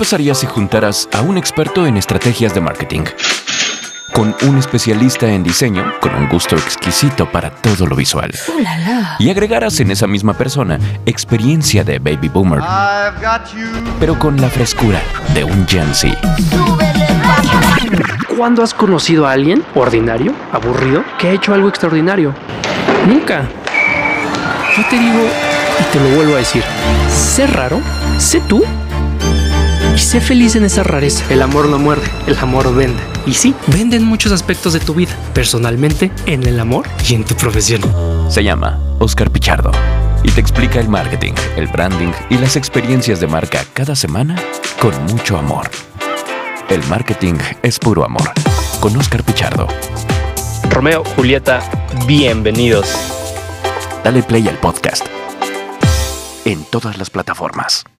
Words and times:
pasaría 0.00 0.34
si 0.34 0.46
juntaras 0.46 1.10
a 1.12 1.20
un 1.20 1.36
experto 1.36 1.86
en 1.86 1.98
estrategias 1.98 2.54
de 2.54 2.62
marketing? 2.62 3.02
Con 4.14 4.34
un 4.48 4.56
especialista 4.56 5.28
en 5.28 5.42
diseño 5.42 5.92
con 6.00 6.14
un 6.14 6.26
gusto 6.26 6.56
exquisito 6.56 7.30
para 7.30 7.50
todo 7.50 7.86
lo 7.86 7.94
visual. 7.94 8.30
¡Uh, 8.48 8.62
la, 8.62 8.78
la! 8.78 9.16
Y 9.18 9.28
agregaras 9.28 9.78
en 9.80 9.90
esa 9.90 10.06
misma 10.06 10.32
persona 10.32 10.78
experiencia 11.04 11.84
de 11.84 11.98
baby 11.98 12.30
boomer, 12.30 12.60
I've 12.60 13.20
got 13.20 13.52
you. 13.54 13.66
pero 14.00 14.18
con 14.18 14.40
la 14.40 14.48
frescura 14.48 15.02
de 15.34 15.44
un 15.44 15.68
Gen 15.68 15.94
Z. 15.94 16.16
¿Cuándo 18.38 18.62
has 18.62 18.72
conocido 18.72 19.26
a 19.26 19.32
alguien 19.32 19.62
ordinario, 19.74 20.32
aburrido, 20.50 21.04
que 21.18 21.28
ha 21.28 21.32
hecho 21.32 21.52
algo 21.52 21.68
extraordinario? 21.68 22.34
Nunca. 23.06 23.42
Yo 24.78 24.82
te 24.88 24.98
digo 24.98 25.28
y 25.78 25.92
te 25.92 26.00
lo 26.00 26.16
vuelvo 26.16 26.36
a 26.36 26.38
decir. 26.38 26.64
Sé 27.10 27.46
raro, 27.46 27.82
sé 28.16 28.40
tú 28.48 28.64
sé 30.10 30.20
feliz 30.20 30.56
en 30.56 30.64
esa 30.64 30.82
rareza. 30.82 31.24
El 31.30 31.40
amor 31.40 31.68
no 31.68 31.78
muerde, 31.78 32.10
el 32.26 32.36
amor 32.38 32.74
vende. 32.74 33.00
Y 33.26 33.34
sí, 33.34 33.54
vende 33.68 33.96
en 33.96 34.02
muchos 34.02 34.32
aspectos 34.32 34.72
de 34.72 34.80
tu 34.80 34.92
vida, 34.92 35.16
personalmente, 35.34 36.10
en 36.26 36.42
el 36.42 36.58
amor 36.58 36.88
y 37.08 37.14
en 37.14 37.24
tu 37.24 37.36
profesión. 37.36 37.80
Se 38.28 38.42
llama 38.42 38.80
Oscar 38.98 39.30
Pichardo 39.30 39.70
y 40.24 40.32
te 40.32 40.40
explica 40.40 40.80
el 40.80 40.88
marketing, 40.88 41.34
el 41.56 41.68
branding 41.68 42.10
y 42.28 42.38
las 42.38 42.56
experiencias 42.56 43.20
de 43.20 43.28
marca 43.28 43.64
cada 43.72 43.94
semana 43.94 44.34
con 44.80 45.00
mucho 45.04 45.38
amor. 45.38 45.70
El 46.68 46.84
marketing 46.88 47.34
es 47.62 47.78
puro 47.78 48.04
amor. 48.04 48.32
Con 48.80 48.96
Oscar 48.96 49.22
Pichardo. 49.22 49.68
Romeo, 50.70 51.04
Julieta, 51.14 51.60
bienvenidos. 52.08 52.88
Dale 54.02 54.24
play 54.24 54.48
al 54.48 54.58
podcast 54.58 55.06
en 56.44 56.64
todas 56.64 56.98
las 56.98 57.10
plataformas. 57.10 57.84